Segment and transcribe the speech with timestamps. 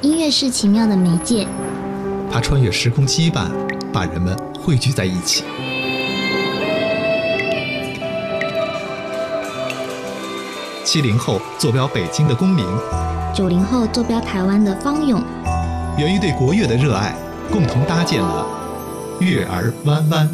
[0.00, 1.44] 音乐是奇妙的媒介，
[2.30, 3.48] 它穿越时空羁绊，
[3.92, 5.42] 把人们汇聚在一起。
[10.84, 12.64] 七零后坐标北京的公民，
[13.34, 15.20] 九零后坐标台湾的方勇，
[15.98, 17.16] 源于对国乐的热爱，
[17.50, 18.46] 共同搭建了
[19.24, 20.28] 《月儿弯弯》。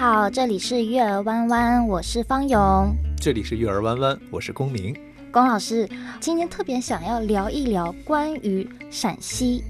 [0.00, 2.96] 好，这里是月儿弯弯，我是方勇。
[3.20, 4.98] 这里是月儿弯弯，我是龚明。
[5.30, 5.86] 龚老师，
[6.18, 9.62] 今天特别想要聊一聊关于陕西。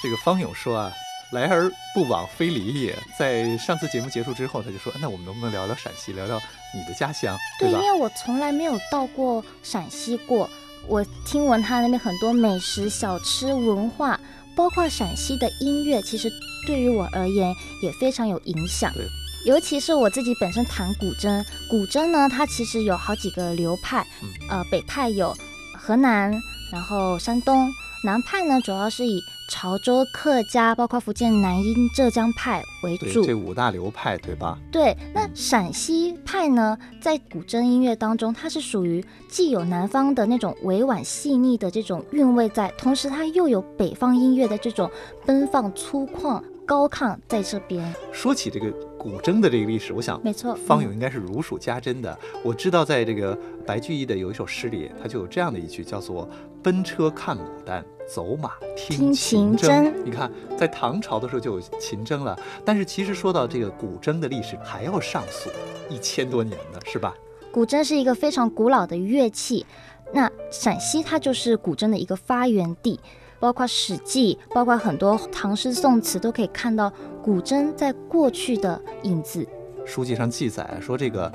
[0.00, 0.92] 这个方勇说啊，
[1.32, 2.96] 来而不往非礼也。
[3.18, 6.40] 在上次节目结束之后，他就说，那我们能不能聊聊陕西，聊聊
[6.72, 7.84] 你的家乡，对，吧因？
[7.84, 10.48] 为我从来没有到过陕西过，
[10.86, 14.20] 我听闻他那边很多美食、小吃、文化，
[14.56, 16.32] 包括陕西的音乐，其实
[16.66, 18.92] 对于我而言也非常有影响。
[18.94, 19.06] 对。
[19.44, 25.36] 尤其是我自己本身弹古筝，古筝呢，它其实有好几个流派，嗯呃，北派有
[25.76, 26.32] 河南，
[26.72, 27.70] 然后山东，
[28.02, 33.22] 南派呢主要是以潮州、客家，包括福建南音、浙江派为，主。
[33.22, 34.58] 这五大流派，对吧？
[34.72, 44.90] 对，那陕西派呢，在古筝音乐当中，它是属于既有南方的那种委婉细腻的这种韵味在，同时它又有北方音乐的这种
[45.26, 47.94] 奔放粗犷、高亢在这边。
[48.12, 52.18] 说起这个古筝的这个历史，我想没错，嗯方勇应该是如数家珍的。
[52.42, 56.28] 我知道，在这个白居易的有一首诗里，他就有这样的一句，叫做
[56.62, 65.50] “奔车看牡丹，走马听琴筝你看，在唐朝的时候就有琴筝了，但是其实说到这个古筝的历史，还要上溯
[65.88, 67.14] 一千多年呢，是吧？
[67.52, 69.64] 古筝是一个非常古老的乐器，
[70.12, 73.00] 那陕西它就是古筝的一个发源地。
[73.40, 76.90] 包括《史记》，包括很多唐诗宋词，都可以看到
[77.22, 79.46] 古筝在过去的影子。
[79.84, 81.30] 书籍上记载说，这个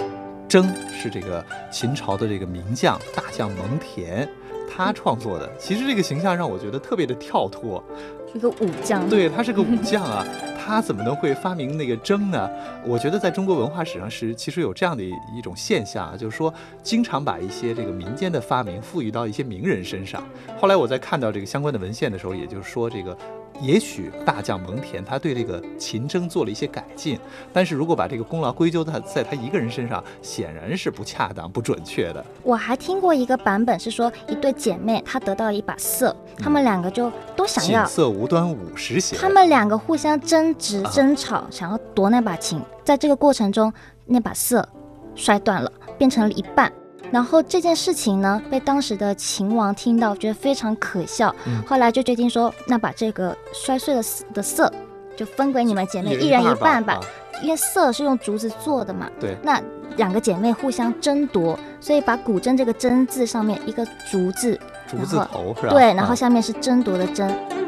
[0.47, 4.27] 筝是这个秦朝的这个名将大将蒙恬
[4.85, 5.49] 他创作的。
[5.59, 7.83] 其实这个形象让我觉得特别的跳脱，
[8.31, 10.25] 是个武将，对他是个武将啊，
[10.57, 12.49] 他怎么能会发明那个筝呢？
[12.85, 20.23] 我觉得在中国文化史上是其实有这样的一一种现象啊，就是说经常把一些这个民间的发明赋予到一些名人身上。
[20.57, 23.17] 后来我在看到这个相关的文献的时候，也就是说这个。
[23.61, 27.19] 也许大将蒙恬他对这个秦筝做了一些改进，
[27.51, 32.25] 但是如果把这个功劳归咎他在他一个人身上，显然是不恰当、不准确的。
[32.43, 42.61] 我还听过一个版本是说，一对姐妹她得到了一把瑟，她们两个就都想要，锦瑟无端五十弦，她们两个互相争执啊争吵，想要夺那把琴。
[42.85, 43.71] 在这个过程中，
[44.05, 44.67] 那把瑟
[45.15, 46.71] 摔断了，变成了一半。
[47.11, 54.01] 然后这件事情呢，被当时的秦王听到，觉得非常可笑，嗯后来就决定说，那把这个摔碎了
[54.33, 54.71] 的色
[55.17, 57.01] 就分给你们姐妹，一人一半半吧啊。
[57.41, 59.61] 因为色是用竹子做的嘛，对，那
[59.95, 65.69] 两个姐妹互相争夺，所以把古筝这个“筝”字上面一个竹字，竹字头是吧？
[65.69, 67.31] 对，然后啊下面是争夺的“争”。
[67.49, 67.58] 今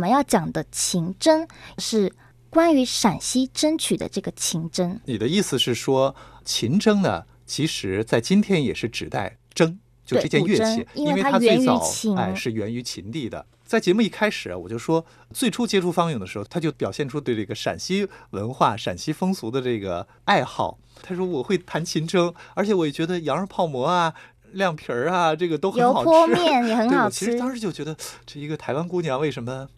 [0.00, 1.46] 们要讲的秦筝
[1.78, 2.12] 是
[2.48, 4.98] 关于陕西争取的这个秦筝。
[5.04, 13.46] 你的意思是说，秦筝呢，其实在今天也是指代筝，就这件乐器，因为为它最早秦哎是源于秦地的。
[13.64, 20.80] 在节目一开始啊，我就说，最初接触方勇的时候，他就表现出对这个陕西文化、陕西风俗的这个爱好。
[21.02, 24.12] 他说我会弹琴筝，而且我也觉得羊肉泡馍啊、
[24.52, 26.34] 亮皮儿啊，这个都很好油泼吃。
[26.34, 27.38] 面 也很，好吃其实。
[27.38, 29.68] 当时就觉得，这一个台湾姑娘为什么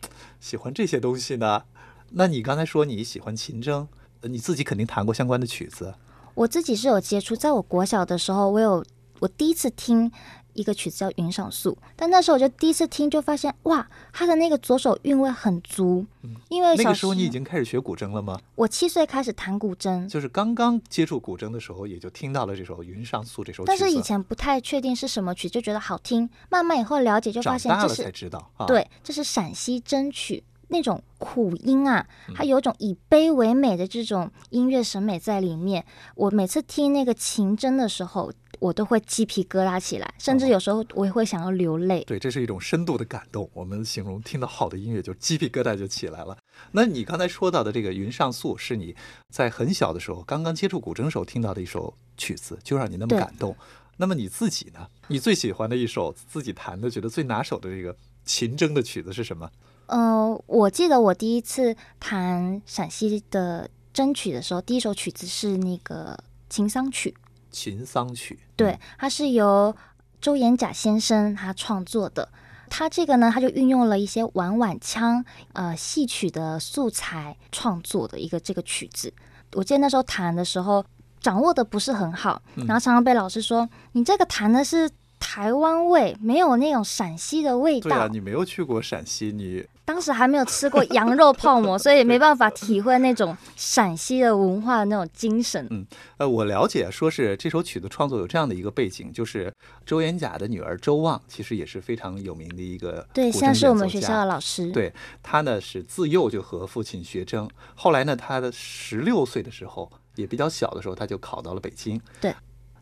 [0.41, 1.63] 喜欢这些东西呢？
[2.11, 3.87] 那你刚才说你喜欢秦筝，
[4.21, 5.95] 呃你自己肯定弹过相关的曲子。
[6.35, 8.85] 我自己是有接触，在我国小的时候，我有
[9.23, 10.11] 我第一次听
[10.53, 16.05] 一个曲子叫《云上素》，但那时候我就第一次听，就发现哇，他的那个左手韵味很足。
[16.23, 18.37] 嗯因为小那个时候你已经开始学古筝了吗？
[18.57, 23.69] 我七岁开始弹古筝，就是刚刚接触古筝的时候，也就听到了这首《云上素》这首曲子。
[23.69, 26.29] 但是以前不太确定是什么曲，就觉得好听。
[26.51, 35.85] 慢慢以后了解，就发现这是大了才知道啊。，对，这是陕西筝曲那种苦音啊，嗯它有一种以悲为美的这种音乐审美在里面。
[36.17, 42.05] 我每次听那个琴筝的时候，我都会鸡皮疙瘩起来，甚至哦有时候我也会想要流泪。
[42.05, 43.51] 对，这是一种深度的感动。
[43.53, 46.39] 我们形容听到好的音乐就鸡皮疙瘩就起来了。
[46.71, 48.95] 那你刚才说到的这个《云上素》，是你
[49.31, 53.57] 在很小的时候刚刚接触古筝时候听到的一首曲子，就让你那么感动。
[53.97, 54.87] 那么你自己呢？
[55.09, 59.51] 你最喜欢的一首自己弹的，觉得最拿手的这个琴筝的曲子是什么？
[59.87, 66.15] 呃，我记得我第一次弹陕西的筝曲的时候，第一首曲子是那个
[66.49, 67.11] 《秦桑曲》。
[67.53, 68.41] 琴桑曲。
[68.57, 69.77] 对，它是由
[70.21, 72.29] 周延甲先生他创作的。
[72.71, 75.23] 他这个呢，他就运用了一些晚晚腔、
[75.53, 79.13] 呃戏曲的素材创作的一个这个曲子。
[79.53, 80.83] 我记得那时候弹的时候
[81.21, 84.91] 掌握的不是很好，嗯然后常常被老师说：“你这个弹的是
[85.21, 87.91] 台湾味，没有那种陕西的味道。
[87.91, 95.67] 对啊，你没有去过陕西，你当时还没有吃过羊肉泡馍，所以没办法体会那种陕西的文化的那种精神。
[95.71, 95.85] 嗯
[96.19, 99.53] 呃，我了解，说是这首曲子创作有这样的一个背景，就是
[99.85, 104.71] 周延甲的女儿周望，其实也是非常有名的一个对，古现在是我们学校的老师。
[104.71, 104.93] 对
[105.23, 112.01] 他呢是自幼就和父亲学筝，后来呢他的十六岁的时候，也比较小的时候，他就考到了北京。
[112.21, 112.33] 对，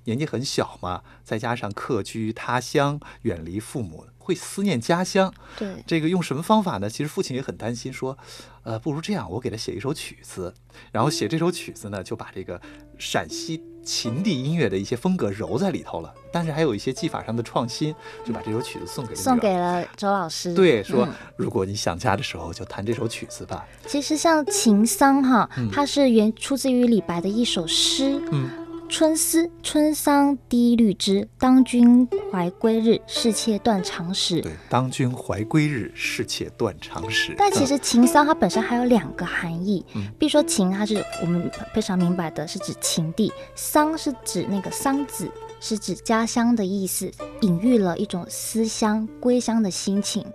[0.04, 5.32] 年纪很小嘛，再加上客居他乡，远离父母，会思念家乡。
[5.58, 6.88] 对这个用什么方法呢？
[6.88, 8.16] 其实父亲也很担心，说，
[8.62, 10.54] 呃，不如这样，我给他写一首曲子，
[10.92, 12.60] 然后写这首曲子呢，就把这个
[12.96, 17.92] 陕西秦地音乐的一些风格揉在里头了，但是还有一些技法上的创新，
[18.24, 20.54] 就把这首曲子送给了送给了周老师。
[20.54, 23.66] 对，说、嗯如果你想家的时候，就弹这首曲子吧。
[23.86, 28.22] 其实像《秦桑》哈嗯，它是原出自于李白的一首诗。
[28.30, 28.59] 嗯，
[28.90, 34.40] 春思春桑低绿枝，当君怀归日，是妾断肠时。
[34.40, 37.32] 对，当君怀归日，是妾断肠时。
[37.38, 47.08] 但其嗯实秦桑它本身还有两个含义，嗯比如说秦，它是我们非常明白的，是指秦地；桑是指那个桑子，是指家乡的意思，
[47.42, 50.26] 隐喻了一种思乡归乡的心情。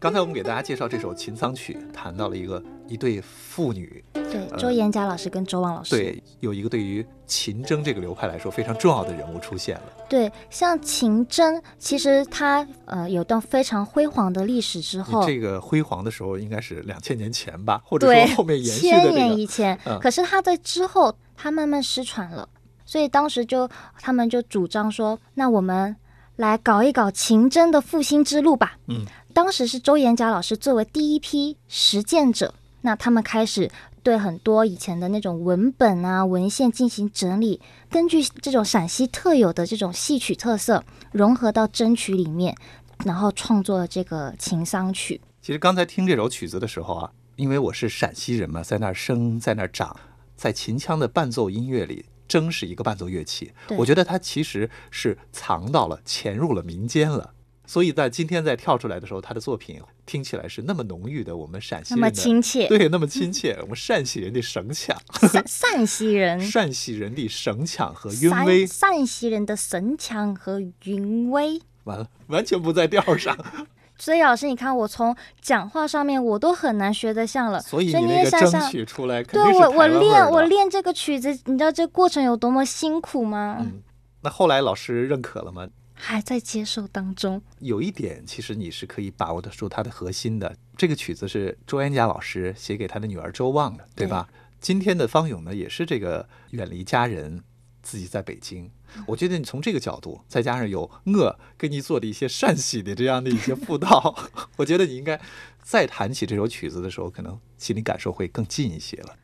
[0.00, 5.94] 刚才我们给大家介绍这首《秦桑曲》，谈到了一个一对父女，对，呃周延甲老师跟周望老师。
[5.94, 9.82] 对，有一个对于秦筝这个流派来说非常重要的人物出现了。
[10.08, 19.78] 对，像秦筝，其实它呃有段非常辉煌的历史之后，这个辉煌的时候应该是两千年前吧，或者说后面延续的千这个年以前。
[19.84, 22.48] 嗯可是它在之后，它慢慢失传了，
[22.86, 23.68] 所以当时就
[24.00, 25.94] 他们就主张说，那我们
[26.36, 28.78] 来搞一搞秦筝的复兴之路吧。
[28.88, 33.70] 嗯，当时是周延甲老师作为第一批实践者，那他们开始
[34.02, 40.82] 对很多以前的那种文本啊文献进行整理，根据这种陕西特有的这种戏曲特色
[41.12, 42.56] 融合到筝曲里面，
[43.04, 45.20] 然后创作了这个秦桑曲。
[45.40, 49.94] 其实刚才听这首曲子的时候啊，因为我是陕西人嘛，在那儿生，在那儿长，
[50.36, 53.52] 在秦腔的伴奏音乐里，筝是一个伴奏乐器。
[53.78, 57.32] 我觉得它其实是藏到了、潜入了民间了。
[57.70, 65.00] 所以在今天再跳出来的时候，他的作品听起来是那么浓郁的，我们陕西那么亲切，对，那么亲切，我们陕西人的 省腔，
[65.30, 71.62] 陕陕西人，陕西人的省腔和韵味陕，西人的神腔和韵味。
[71.84, 73.38] 完了，完全不在调上。
[73.98, 77.60] 所以老师，你看我从讲话上面我都很难学得像了。
[77.60, 83.58] 所以你你那个争取出来，肯对我我练我练这个曲子，你知道这过程有多么辛苦吗？
[83.60, 83.80] 嗯，
[84.22, 85.68] 那后来老师认可了吗？
[86.00, 87.42] 还在接受当中。
[87.58, 90.56] 有一点，其实你是可以把握得住它的核心的。
[90.76, 94.28] 这个曲子是周延甲老师写给他的女儿周望的，对吧？
[94.60, 97.42] 今天的方勇呢，也是这个远离家人，
[97.82, 98.70] 自己在北京。
[99.06, 105.20] 我觉得你从这个角度，再加上有我给你做的一些善喜的这样的一些辅导， 我觉得你应该
[105.62, 109.16] 再弹起这首曲子的时候，可能心理感受会更近一些了。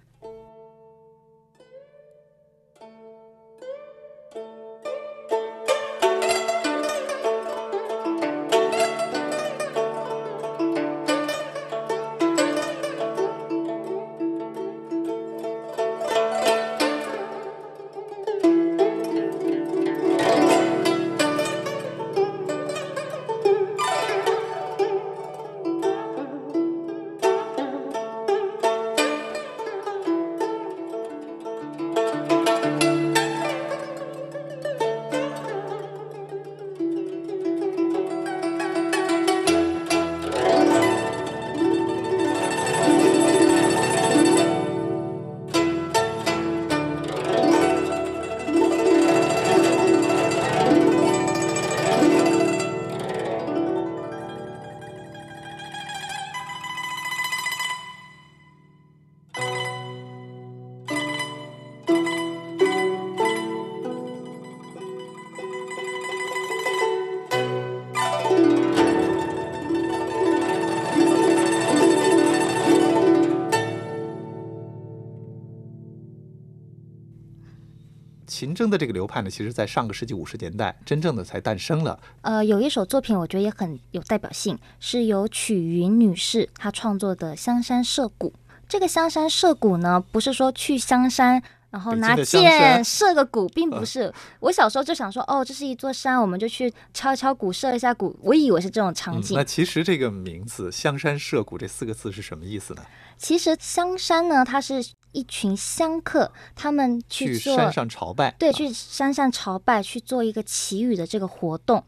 [78.56, 81.98] 秦筝的这个流派呢，其实在上个世纪五十年代真正的才诞生了。
[82.22, 88.28] 呃，有一首作品我觉得也很有代表性，是由曲云女士她创作的《香山射鼓》。
[88.66, 91.42] 这个香山射鼓呢，不是说去香山。
[91.68, 94.10] 然后拿箭射 个鼓，并不是。
[94.40, 98.16] 我小时候就想说，哦，这是一座山，我们就去敲敲鼓，射一下鼓。
[98.22, 99.36] 我以为是这种场景。
[99.36, 102.82] 那其实这个名字“香山射鼓”这四个字是什么意思呢？
[103.16, 111.82] 其实香山呢，它是一群香客，他们去山上朝拜，对，去山上朝拜，去做一个祈雨的这个活动。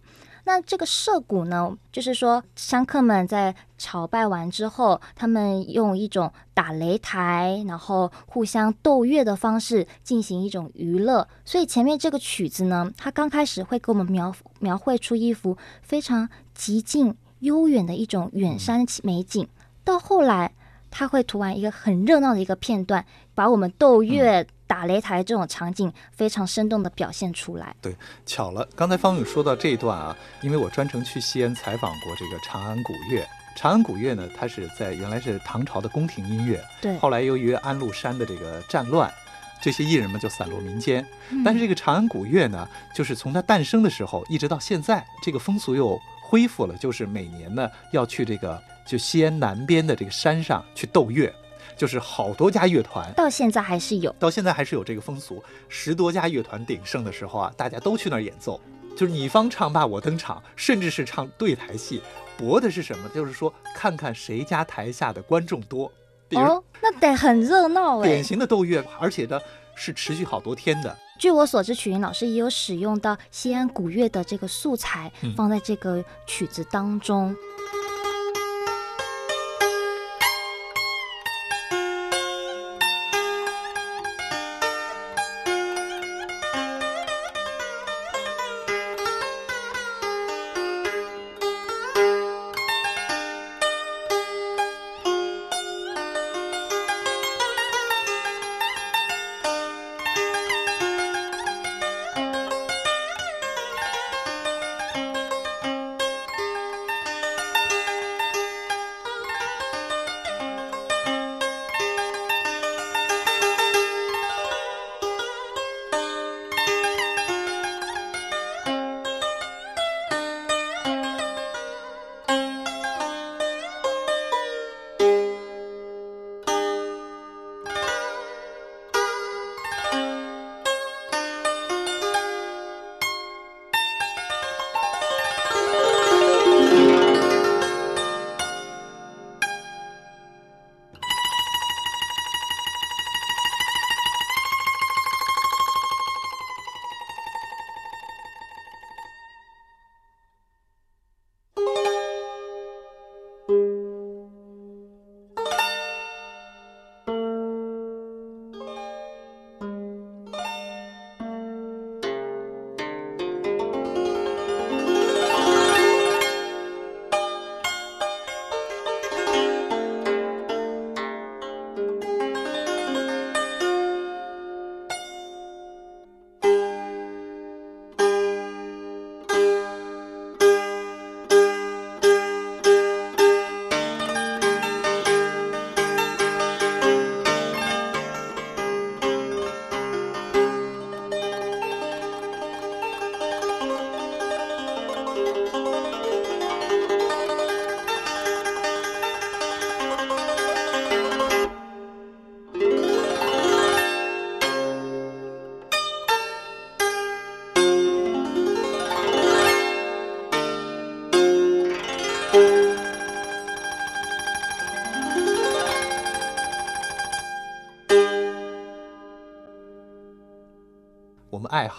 [0.44, 11.28] 那这个社鼓呢，就是说香客们在朝拜完之后，他们用一种打擂台，然后互相斗乐的方式进行一种娱乐。
[11.44, 19.46] 所以前面这个曲子呢，它刚开始会给我们描描绘出一幅非常极静悠远的一种远山美景，
[19.84, 20.54] 到后来
[20.90, 23.04] 它会涂完一个很热闹的一个片段，
[23.34, 24.46] 把我们斗乐。
[24.68, 27.74] 打擂台这种场景非常生动的表现出来。
[27.80, 33.26] 对，巧了，刚才方宇说到这一段啊，因为我专程去西安采访过这个长安古乐。
[33.56, 36.98] 长安古乐呢，它是在原来是唐朝的宫廷音乐，对。
[36.98, 39.10] 后来由于安禄山的这个战乱，
[39.58, 41.02] 这些艺人们就散落民间。
[41.42, 45.98] 但是这个长安古乐呢，就是从它诞生的时候一直到现在，这个风俗又
[46.28, 51.32] 恢复了，就是每年呢要去这个就西安南边的这个山上去斗乐。
[51.76, 55.40] 就是好多家乐团，到现在还是有，到现在还是有这个风俗。
[55.68, 58.60] 十多家乐团鼎盛的时候啊，大家都去那儿演奏，
[58.96, 62.02] 就是你方唱罢我登场，甚至是唱对台戏，
[62.36, 63.08] 博的是什么？
[63.10, 65.84] 就是说看看谁家台下的观众多。
[66.32, 68.08] 哦，那得很热闹哎。
[68.08, 69.38] 典型的斗乐，而且呢
[69.76, 70.98] 是持续好多天的。
[71.18, 77.34] 据我所知，曲云老师也有使用到西安古乐的这个素材，放在这个曲子当中。
[77.34, 77.47] 爱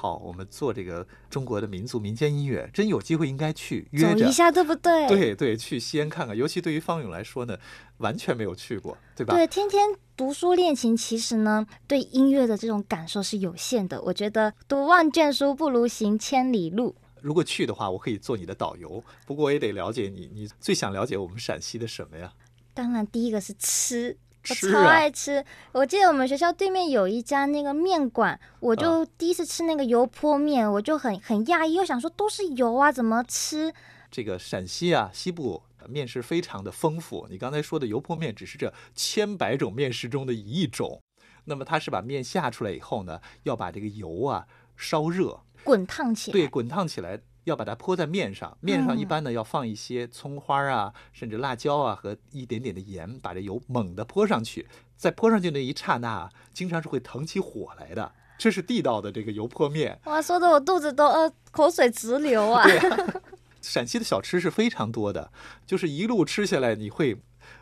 [0.02, 5.06] 好，我们做这个中国的民族民间音乐，真有机会应该去约一下，对不对？
[5.10, 6.38] 对对，去西安看看。
[6.38, 7.58] 尤其对于方勇来说呢，
[7.98, 9.36] 完全没有去过，对吧？
[9.36, 14.02] 对，天天读书练琴，其实呢，对音乐的这种感受是有限的。
[14.04, 16.96] 我觉得读万卷书不如行千里路。
[17.20, 19.04] 如果去的话，我可以做你的导游。
[19.28, 22.32] 不过我也得了解你，你最想了解我们陕西的什么呀？
[22.74, 25.44] 当然，第一个是吃，我超啊爱吃。
[25.72, 33.74] 我记得我们学校对面有一家那个面馆，我就第一次吃那个油泼面，我就很很讶异，又想说都是油啊，怎么吃？
[34.10, 37.28] 这个陕西啊，西部面食非常的丰富。
[37.30, 41.02] 你刚才说的油泼面只是这千百种面食中的一种。
[41.46, 44.46] 那么它是把面下出来以后呢，要把这个油啊
[44.78, 46.34] 烧热，滚烫起来。
[46.34, 48.58] 对，滚烫起来，要把它泼在面上。
[48.62, 54.68] 面上一嗯般呢要放一些葱花啊，甚至辣椒啊和一点点的盐，把这油猛地泼上去。
[54.96, 58.12] 在泼上去那一刹那啊，经常是会腾起火来的。
[58.38, 60.00] 这是地道的这个油泼面。
[60.06, 62.64] 哇，说的我肚子都呃，口水直流啊！
[62.64, 63.22] 对啊、
[63.62, 65.32] 陕西的小吃是非常多的，
[65.66, 67.18] 就是一路吃下来，你会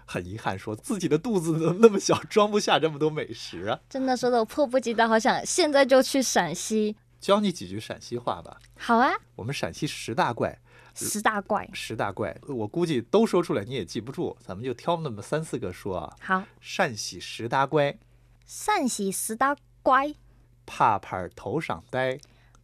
[0.05, 3.79] 很遗憾说自己的肚子怎么那么小，装不下这么多美食啊。
[3.89, 6.96] 真的说的我迫不及待，好想现在就去陕西。
[7.19, 8.59] 教你几句陕西话吧。
[8.77, 10.59] 好啊，我们陕西十大怪，
[10.93, 11.69] 十大怪。
[11.74, 16.15] 十大怪，我估计都说出来你也记不住，咱们就挑那么三四个说啊。
[16.21, 17.97] 好，陕西十大怪，
[18.45, 20.15] 陕西十大怪，
[20.65, 22.19] 怕怕头上呆，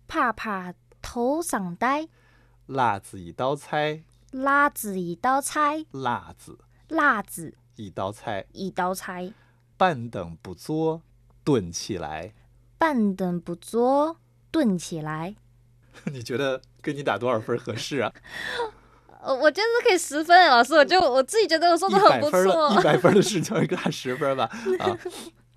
[0.08, 2.08] 怕怕头上呆，
[2.68, 6.58] 辣子一道菜，辣子一道菜，辣子。
[6.90, 7.58] 辣子。
[7.76, 9.34] 一道菜，一道菜，
[9.78, 11.02] 半等不做，
[11.44, 12.36] 炖起来。
[12.78, 14.20] 半等不做，
[14.54, 15.36] 炖起来。
[16.14, 18.14] 你觉得给你打多少分合适啊？
[19.22, 22.44] 呃， 我觉得可以十分，老师，我就我自己觉得我说的很不错，一
[22.76, 22.82] 错。
[22.84, 24.44] 百分的事情 给他十分吧。
[24.80, 24.98] 啊，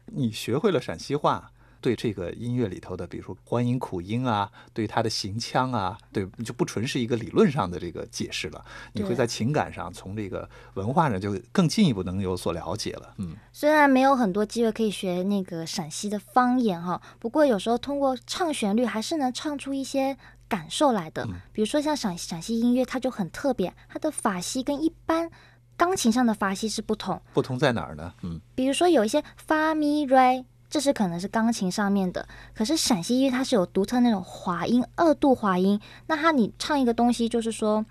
[0.07, 1.53] 你学会了陕西话，
[1.87, 13.15] 对这个音乐里头的，比如说欢音、苦音啊，对它的行腔啊，对，就不纯是一个理论上的这个解释了，你会在情感上，从这个文化上就更进一步能有所了解了。
[13.19, 20.17] 嗯，虽然没有很多机会可以学那个陕西的方言哈，不过有时候通过唱旋律，还是能唱出一些
[20.49, 21.23] 感受来的。
[21.27, 25.31] 嗯比如说像陕陕西音乐，它就很特别，它的法系跟一般
[25.77, 27.23] 钢琴上的法系是不同。
[27.33, 28.13] 不同在哪儿呢？
[28.25, 35.81] 嗯，比如说有一些发咪瑞，这是可能是钢琴上面的，可是陕西音乐它是有独特那种滑音，二度滑音。
[36.07, 37.87] 那它你唱一个东西，就是说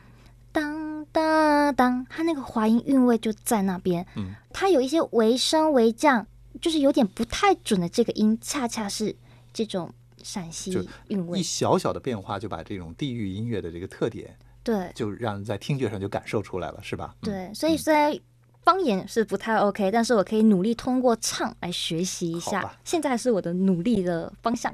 [0.51, 4.05] 当当当，它那个滑音韵味就在那边。
[4.15, 6.27] 嗯，它有一些微升微降，
[6.59, 9.15] 就是有点不太准的这个音，恰恰是
[9.53, 9.89] 这种
[10.21, 11.39] 陕西韵味。
[11.39, 17.15] 一小小的变化就把这种地域音乐的这个特点，对就让人在听觉上就感受出来了，是吧？
[17.21, 18.13] 嗯对，所以虽然。
[18.65, 22.73] 方言是不太 OK，但是我可以努力通过唱来学习一下。
[22.83, 24.73] 现在是我的努力的方向。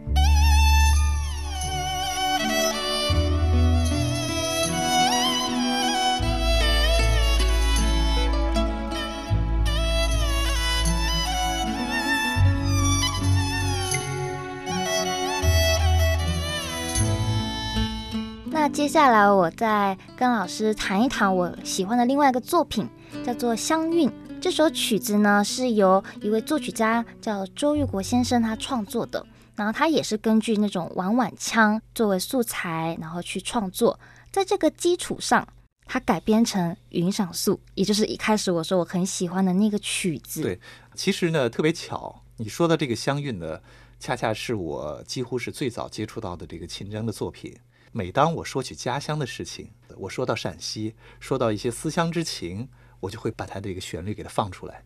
[18.54, 22.88] 那接下来我再跟老师谈一谈我喜欢的另外一个作品，
[23.26, 24.10] 叫做《香韵》。
[24.42, 34.00] 这首曲子呢是由一位作曲家叫周玉国先生他创作的，然后他也是根据那种碗碗腔作为素材，然后去创作。
[34.32, 35.48] 在这个基础上，
[35.86, 40.42] 他改编成《云赏素》，也就是一开始我说我很喜欢的那个曲子。
[40.42, 40.60] 对
[40.96, 43.60] 其实呢，特别巧，你说的这个乡韵呢，
[44.00, 47.56] 恰恰是我几乎是最早接触到的这个秦筝的作品。
[47.92, 52.70] 每当我说起家乡的事情，我说到陕西，说到一些思乡之情，
[53.02, 54.82] 我就会把它这个旋律给它放出来。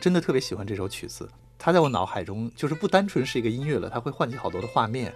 [0.00, 5.12] 真的特别喜欢这首曲子，它在我脑海中就是不单纯是一个音乐了，它会唤起好多的画面。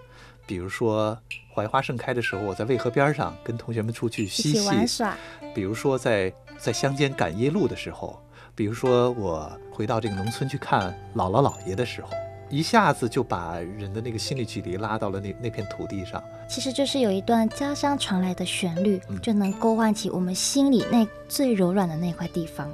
[0.47, 1.19] 比如说
[1.55, 5.17] 槐花盛开的时候，我在渭河边上跟同学们出去嬉戏；玩耍，
[5.55, 8.21] 比如说在在乡间赶夜路的时候；
[8.55, 12.11] 比如说我回到这个农村去看姥姥姥爷的时候，
[12.51, 16.23] 一下子就把人的那个心理距离拉到了那那片土地上。
[16.47, 22.71] 其实就是有一段家乡传来的旋律，嗯就能勾唤起我们心里那最柔软的那块地方。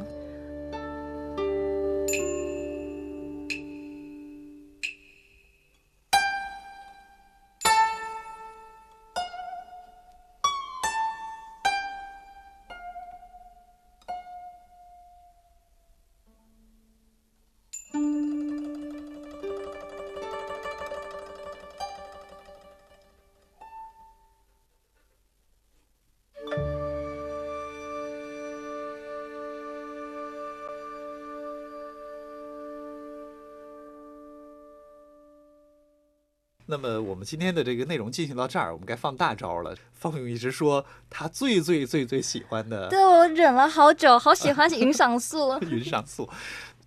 [37.21, 39.77] 们今天的这个内容进行到这儿，我们该放大招了。
[39.93, 45.59] 方勇一直说他最最最最喜欢的对我忍了好久，好喜欢云赏素。
[45.71, 46.27] 云上素。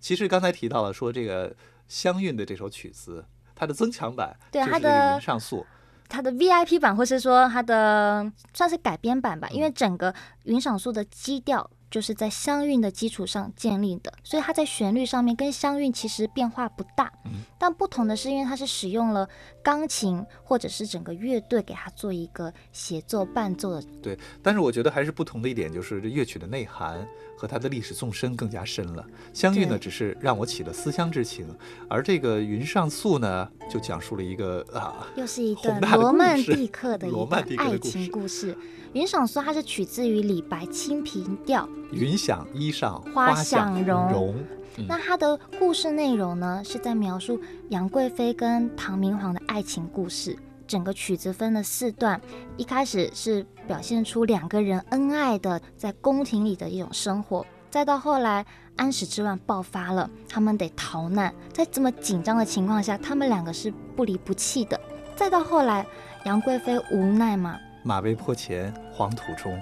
[0.00, 1.54] 其实刚才提到了说这个
[1.86, 5.64] 湘韵的这首曲子，它的增强版对它的云上素。
[6.08, 17.12] 它的 VIP 版，或是说它的算是改编版吧，因为整个云赏素的基调就是在相韵的基础上建立的，所以它在旋律上面跟相韵其实变化不大。
[17.24, 19.28] 嗯但不同的是，因为它是使用了
[19.62, 27.06] 钢琴或者是整个乐队给它做一个协奏伴奏的对，但是我觉得还是不同的一点就是这乐曲的内涵
[27.44, 29.04] 和它的历史纵深更加深了。
[29.34, 31.46] 相遇呢，只是让我起了思乡之情，
[31.90, 38.56] 而这个云上素呢，就讲述了一个啊，又是一段宏大的故 罗曼蒂克的一个爱情故事。
[38.94, 44.34] 云上素它是取自于李白《清平调》，云想衣裳花想想容容。
[44.78, 50.36] 嗯那它的故事内容呢，是在描述杨贵妃跟唐明皇的爱情故事。
[50.66, 52.20] 整个曲子分了四段，
[52.56, 58.44] 一开始是表现出两个人恩爱的在宫廷里的一种生活，再到后来
[58.76, 64.80] 安史之乱爆发了，他们得逃难，在这么紧张的情况下，他们两个是不离不弃的。
[65.16, 65.86] 再到后来，
[66.24, 69.60] 杨贵妃无奈嘛，马嵬坡前黄土中，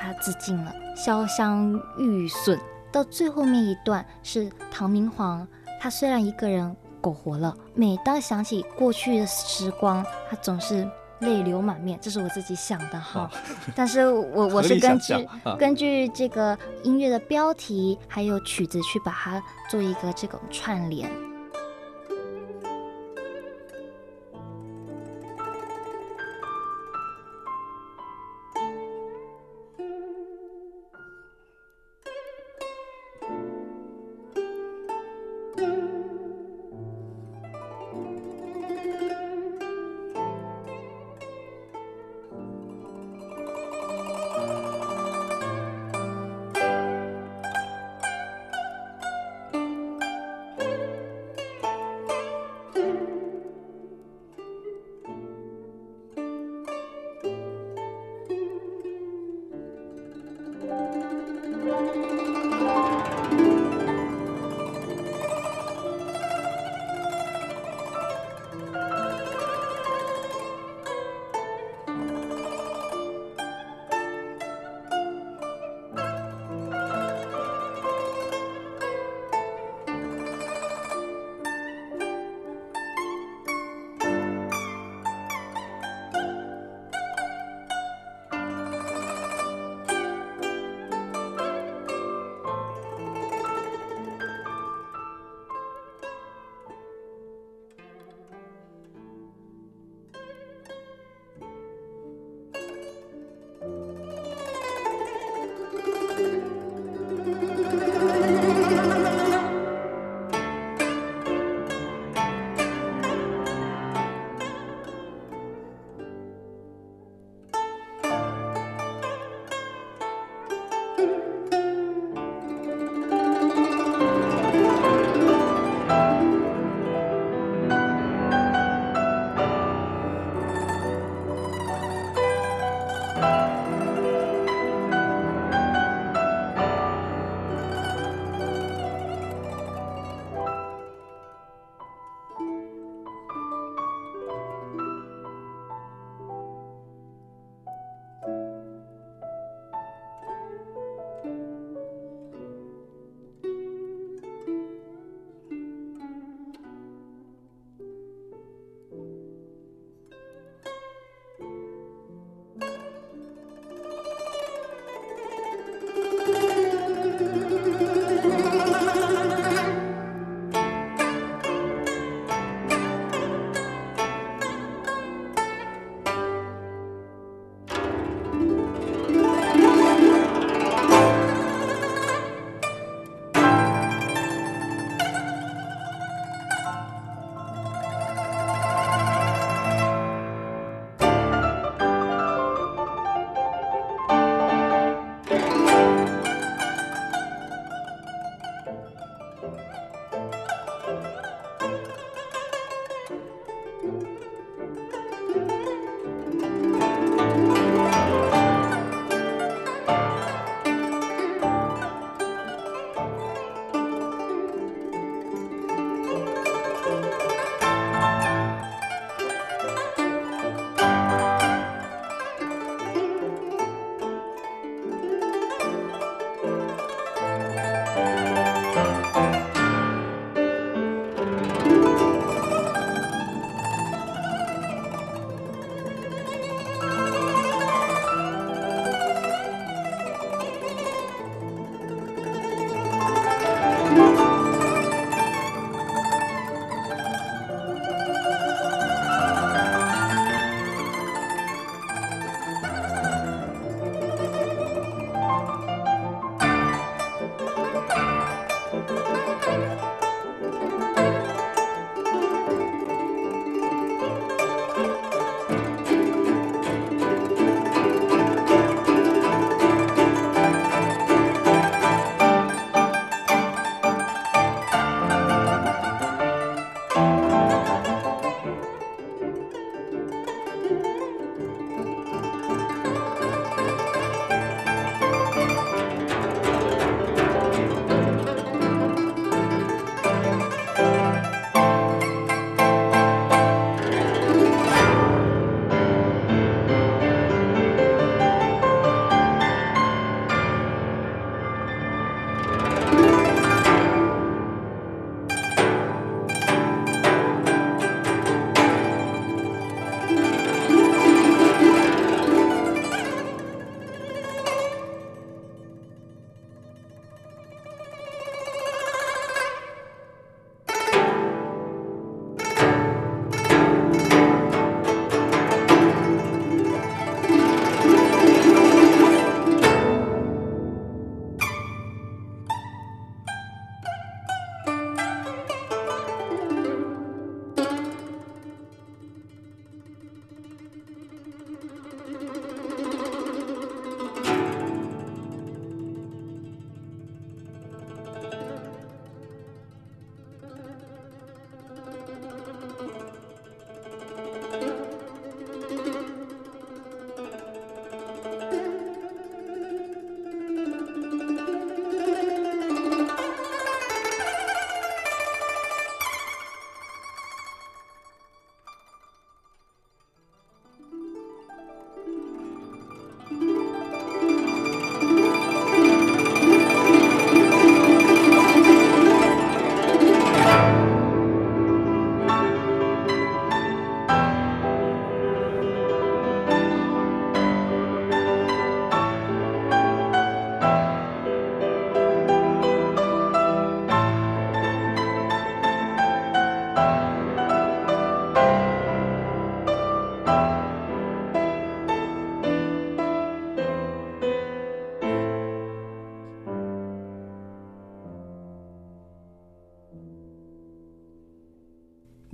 [0.00, 2.58] 她自尽了，潇湘玉损。
[2.90, 5.46] 到最后面一段是唐明皇，
[5.80, 10.88] 他虽然一个人苟活了，每当想起过去的时光，他总是
[11.18, 11.98] 泪流满面。
[12.00, 13.30] 这是我自己想的哈啊，
[13.76, 15.12] 但是我我是根据
[15.42, 21.06] 啊根据这个音乐的标题还有曲子去把它做一个这种串联。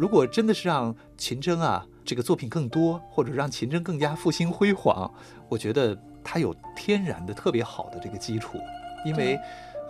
[0.00, 5.12] 如果真的是让秦筝啊这个作品更多，或者让秦筝更加复兴辉煌，
[5.46, 8.56] 我觉得它有天然的特别好的这个基础，
[9.04, 9.38] 因为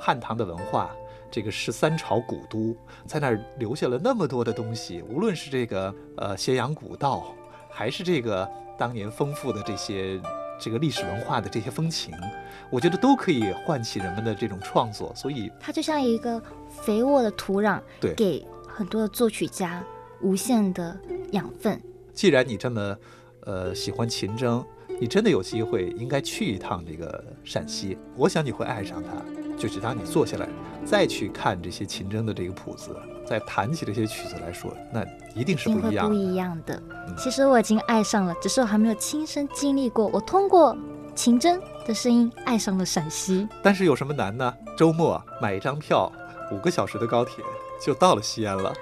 [0.00, 0.90] 汉唐的文化，
[1.30, 7.32] 这个是三朝古都，在那儿留下了那么多的东西，无论是这个呃咸阳古道，
[7.70, 10.20] 还是这个当年丰富的这些
[10.58, 12.12] 这个历史文化的这些风情，
[12.68, 18.12] 我觉得都可以唤起人们的这种创作，所以它就像一个肥沃的土壤，对。
[18.14, 19.84] 给很多的作曲家
[20.22, 20.98] 无限的
[21.32, 21.80] 养分。
[22.12, 22.96] 既然你这么，
[23.42, 24.64] 呃，喜欢秦筝，
[25.00, 29.10] 你真的有机会应该去一趟这个陕西，我想你会爱上它。
[29.56, 30.48] 就是当你坐下来，
[30.86, 35.04] 再去看这些秦筝的这个谱子，再弹起这些曲子来说，那
[35.34, 36.16] 一定是不不一样的。
[36.16, 37.14] 一样的嗯。
[37.16, 40.06] 其实我已经爱上了，只是我还没有亲身经历过。
[40.06, 40.74] 我通过
[41.14, 43.46] 秦筝的声音爱上了陕西。
[43.62, 44.54] 但是有什么难呢？
[44.78, 46.10] 周末买一张票，
[46.50, 47.44] 五个小时的高铁
[47.78, 48.72] 就到了西安了，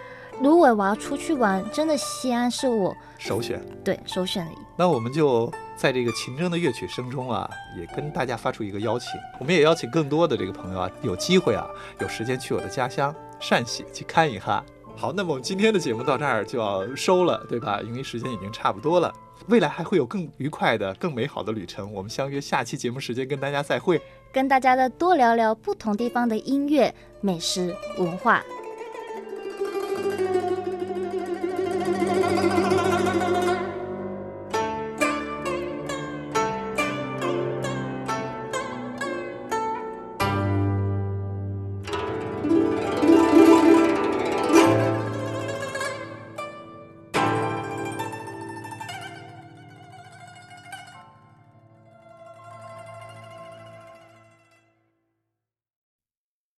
[0.41, 3.61] 如果我要出去玩，真的西安是我首选。
[3.85, 4.53] 对首选的。
[4.77, 9.09] 那我们就在这个秦筝的乐曲声中啊，也跟大家发出一个邀请，
[9.41, 11.67] 我们也邀请更多的这个朋友啊，有机会啊，
[12.01, 14.65] 有时间去我的家乡陕西去看一看。
[14.97, 17.81] 好，那么我们今天的节目到这儿就要收了，对吧？
[17.85, 19.13] 因为时间已经差不多了。
[19.49, 24.01] 未来还会有更愉快的、更美好的旅程，我们相约下期节目时间跟大家再会。
[24.33, 28.43] 跟大家的多聊聊不同地方的音乐、美食、文化。